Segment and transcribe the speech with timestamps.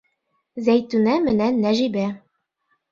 [0.69, 2.11] Зәйтүнә менән Нәжибә.